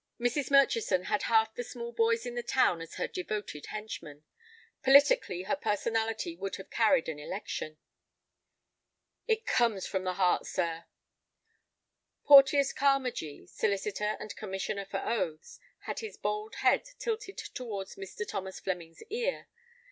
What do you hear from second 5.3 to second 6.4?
her personality